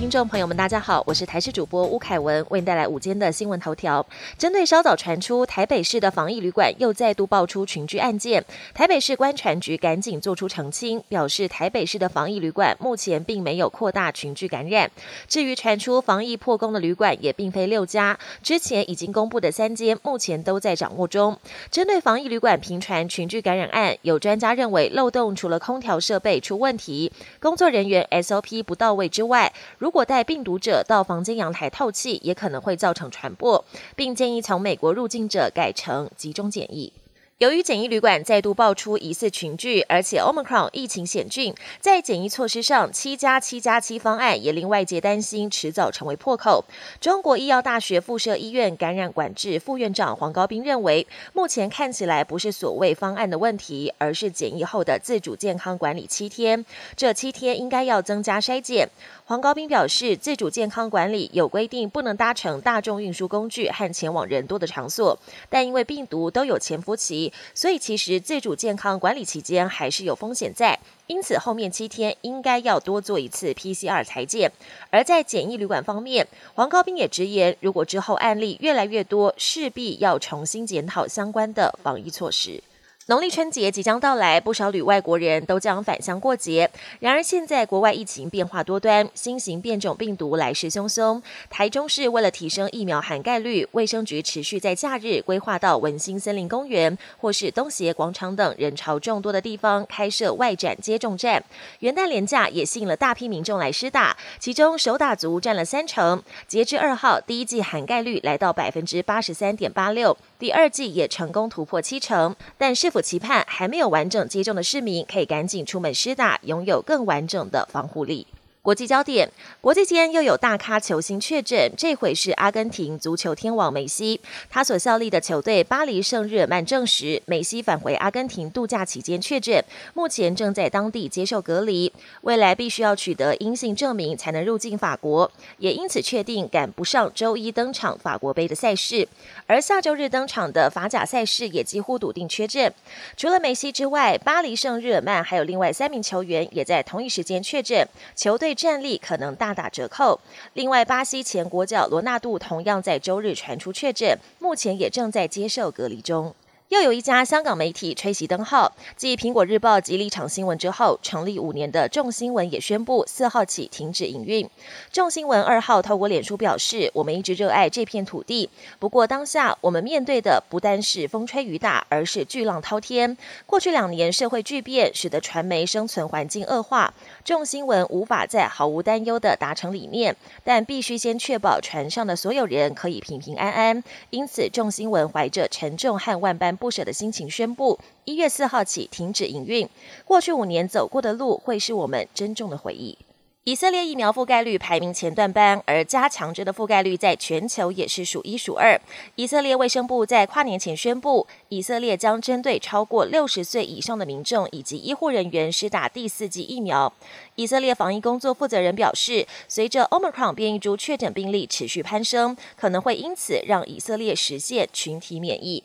[0.00, 4.04] 听众朋友们，大家好，我是台视主播吴凯文，为您带来午间的新闻头条。
[4.38, 8.42] 针对稍早传出台北市的防疫旅馆又再度爆出群聚案件，
[8.72, 14.90] 台北市观传局赶紧做出澄清，表示台北市的防疫旅馆目前并没有扩大群聚感染。
[15.28, 21.38] 至于传出防疫破功的旅馆，也并非六家，之前已经公布的三间，目前都在掌握中。
[21.70, 29.52] 针对防疫旅馆频传群聚感染案，有专家认为漏洞除了空调设备出问题，工作人员 SOP 不到位之外。
[29.76, 33.64] 如如果带病毒者到房间阳台透气，也可能会造成传播，
[33.96, 36.92] 并建议从美国入境者改成集中检疫。
[37.40, 46.66] 由于简易旅馆再度爆出疑似群聚，而且 Omicron 疫情险峻，在检疫措施上，七加七加七方案也令外界担心迟早成为破口。
[47.00, 58.90] 中国医药大学附设医院感染管制副院长黄高斌认为，目前看起来不是所谓方案的问题，而是检疫后的自主健康管理七天，这七天应该要增加筛检。
[59.24, 67.29] 黄高斌表示，自主健康管理有规定，不能搭乘大众运输工具和前往人多的场所，但因为病毒都有潜伏期。
[67.54, 74.50] 所以，其实自主健康管理期间还是有风险在，因此后面七天应该要多做一次 PCR 裁剪。
[74.90, 82.62] 而在检疫旅馆方面，黄高斌也直言，如果之后案例越来越多，势必要重新检讨相关的防疫措施。
[83.10, 86.70] 农历春节即将到来，不少旅外国人都将返乡过节。
[87.00, 91.20] 然而，现在国外疫情变化多端，新型变种病毒来势汹汹。
[91.48, 101.42] 台中市为了提升疫苗涵盖率，卫生局持续在假日规划到文心森林公园或是东协广场等人潮众多的地方开设外展接种站。
[101.80, 106.22] 元旦连假也吸引了大批民众来施打，其中手打族占了三成。
[106.46, 112.36] 截至二号，第一季涵盖率来到百分之八十三点八六，第二季也成功突破七成。
[112.56, 118.26] 但是否期盼还没有完整接种的市民，可以赶紧出门施打，拥有更完整的防护力。
[118.62, 119.30] 国际焦点：
[119.62, 124.20] 国际间又有大咖球星确诊，这回是阿根廷足球天王梅西。
[124.50, 139.08] 他所效力的球队巴黎圣日耳曼证实，梅西返回阿根廷度假期间确诊，目前正在当地接受隔离，未来必须要取得阴性证明才能入境法国，也因此确定赶不上周一登场法国杯的赛事。
[139.46, 142.70] 而下周日登场的法甲赛事也几乎笃定缺阵。
[143.16, 148.49] 除了梅西之外，巴黎圣日耳曼还有另外三名球员也在同一时间确诊，球队。
[148.54, 150.20] 战力可能大打折扣。
[150.54, 156.34] 另外，巴西前国脚罗纳度同样在周日传出确诊，目前也正在接受隔离中。
[156.70, 164.48] 又有一家香港媒体吹熄灯号，继苹果日报及立场新闻之后，成立五年的众新闻也宣布四号起停止营运。
[164.92, 168.48] 众新闻二号透过脸书表示：“我们一直热爱这片土地，
[168.78, 173.16] 不过当下我们面对的不单是风吹雨打，而是巨浪滔天。
[173.46, 176.94] 过去两年社会巨变，使得传媒生存环境恶化，
[177.24, 180.14] 众新闻无法再毫无担忧的达成理念，
[180.44, 183.82] 但必须先确保船上的所有人可以平平安安。
[184.10, 189.66] 因此，众新闻怀着沉重和万般。”不舍的心情宣布，一月四号起停止营运。
[190.04, 192.98] 过去五年走过的路，会是我们珍重的回忆。
[193.44, 198.78] 以色列疫苗覆盖率排名前段班，而加强针的覆盖率在全球也是数一数二。
[199.14, 206.92] 以色列卫生部在跨年前宣布，以色列将针对超过六十岁以上的民众以及医护人员施打第四剂疫苗。
[207.36, 215.64] 以色列防疫工作负责人表示，随着 Omicron 变异株确诊病例持续攀升，可能会因此让以色列实现群体免疫。